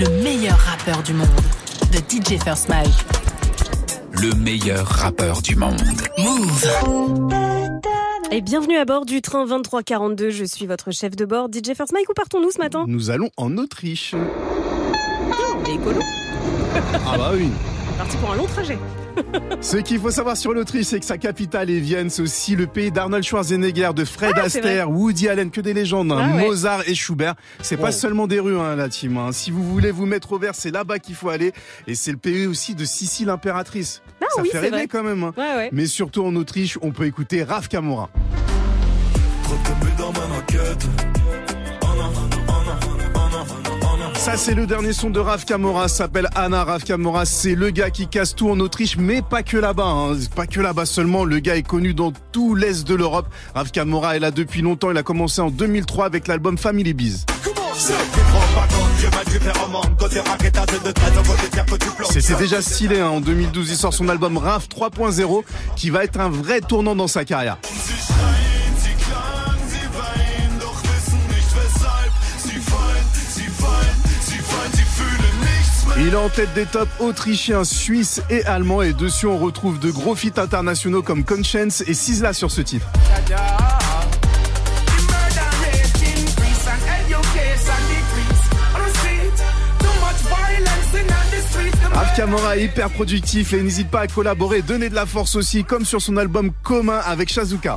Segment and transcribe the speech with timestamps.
[0.00, 1.28] le meilleur rappeur du monde,
[1.92, 2.88] de DJ First Mike.
[4.12, 5.78] Le meilleur rappeur du monde.
[6.16, 6.66] Move.
[8.30, 10.30] Et bienvenue à bord du train 2342.
[10.30, 12.08] Je suis votre chef de bord, DJ First Mike.
[12.08, 12.86] Où partons-nous ce matin?
[12.88, 14.14] Nous allons en Autriche.
[14.14, 16.00] On est écolo.
[17.06, 17.50] Ah bah oui.
[18.00, 18.78] Parti pour un long trajet.
[19.60, 22.08] Ce qu'il faut savoir sur l'Autriche, c'est que sa capitale est Vienne.
[22.08, 26.10] C'est aussi le pays d'Arnold Schwarzenegger, de Fred Ah, Astaire, Woody Allen, que des légendes,
[26.10, 26.30] hein.
[26.32, 26.46] Ah ouais.
[26.46, 27.34] Mozart et Schubert.
[27.60, 29.18] C'est pas seulement des rues, hein, la team.
[29.18, 29.32] hein.
[29.32, 31.52] Si vous voulez vous mettre au vert, c'est là-bas qu'il faut aller.
[31.86, 34.00] Et c'est le pays aussi de Sissi l'impératrice.
[34.22, 34.86] Ah Ça oui, fait rêver vrai.
[34.86, 35.22] quand même.
[35.24, 35.34] hein.
[35.36, 35.68] Ouais, ouais.
[35.72, 38.08] Mais surtout en Autriche, on peut écouter Raf Kamora.
[44.20, 47.70] Ça c'est le dernier son de Raf Kamora, ça s'appelle Anna Raf Kamora, c'est le
[47.70, 50.12] gars qui casse tout en Autriche, mais pas que là-bas, hein.
[50.36, 53.28] pas que là-bas seulement, le gars est connu dans tout l'Est de l'Europe.
[53.54, 57.24] Raf Kamora est là depuis longtemps, il a commencé en 2003 avec l'album Family Biz.
[62.10, 63.08] C'était déjà stylé, hein.
[63.08, 65.44] en 2012 il sort son album Raf 3.0
[65.76, 67.56] qui va être un vrai tournant dans sa carrière.
[76.02, 79.90] Il est en tête des tops autrichiens, suisses et allemands et dessus on retrouve de
[79.90, 82.86] gros feats internationaux comme Conscience et Sisla sur ce titre.
[91.92, 95.64] Raf Kamora est hyper productif et n'hésite pas à collaborer, donner de la force aussi
[95.64, 97.76] comme sur son album commun avec Shazuka.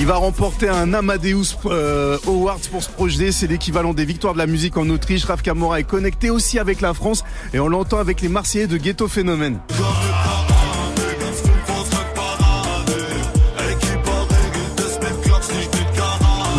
[0.00, 3.32] Il va remporter un Amadeus euh, Awards pour ce projet.
[3.32, 5.24] C'est l'équivalent des victoires de la musique en Autriche.
[5.24, 8.76] Raf Kamora est connecté aussi avec la France et on l'entend avec les Marseillais de
[8.76, 9.58] Ghetto Phénomène.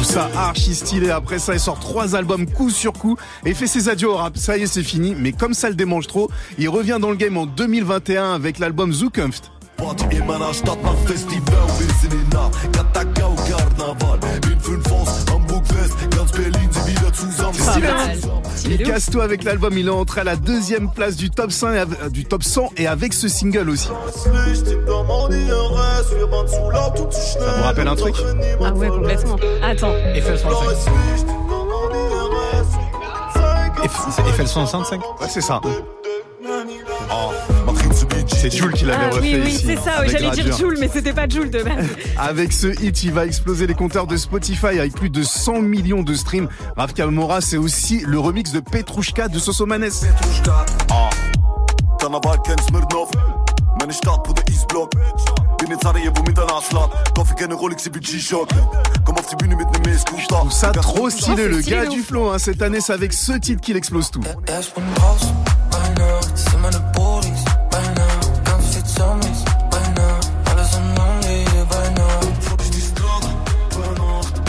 [0.03, 1.09] Ça archi stylé.
[1.09, 4.37] Après ça, il sort trois albums coup sur coup et fait ses adieux au rap.
[4.37, 5.15] Ça y est, c'est fini.
[5.17, 8.91] Mais comme ça le démange trop, il revient dans le game en 2021 avec l'album
[8.91, 9.51] Zukunft.
[9.79, 12.49] Party in meiner Stadt macht Festival, wir sind in nah.
[12.71, 14.19] Katakau, Karneval,
[14.51, 17.53] in fünf Haus, Hamburg West, ganz Berlin sind wieder zusammen.
[17.53, 17.87] C'est stylé.
[17.87, 18.17] mal.
[18.65, 19.77] Il casse tout avec l'album.
[19.77, 22.71] Il est entré à la deuxième place du top 100 et avec, du top 100
[22.77, 23.87] et avec ce single aussi.
[23.87, 23.93] Ça
[27.57, 28.15] vous rappelle un truc
[28.63, 29.37] Ah ouais, complètement.
[29.63, 29.93] Attends.
[30.15, 30.89] FL65.
[34.37, 35.59] FL65 Ouais, c'est ça.
[35.61, 35.69] BG.
[38.39, 40.05] C'est Jules qui l'avait Ah refait oui, oui, c'est ça.
[40.07, 40.57] J'allais dire.
[40.57, 41.85] Joule, mais c'était pas Joule de base.
[42.17, 46.03] Avec ce hit, il va exploser les compteurs de Spotify avec plus de 100 millions
[46.03, 46.47] de streams.
[46.77, 49.89] Raf Kamora, c'est aussi le remix de Petrushka de Sosomanes.
[49.89, 50.65] Petrushka.
[51.99, 53.09] Karneval kennt Smirnov.
[53.81, 54.91] Meine Stadt, Bruder Eastblock.
[55.59, 56.89] Bin in Sarajevo mit einer Aslat.
[57.13, 58.47] Kaffee keine Rolex, ich bin G-Shock.
[59.05, 60.43] Komm auf die Bühne mit nem E-Scooter.
[60.43, 62.29] Tout ça trop stylé, c'est le gars du flow.
[62.29, 62.39] Hein.
[62.39, 64.21] Cette année, c'est avec ce titre qu'il explose tout.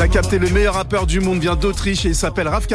[0.01, 2.67] T'as capté le meilleur rappeur du monde vient d'Autriche et il s'appelle Raf.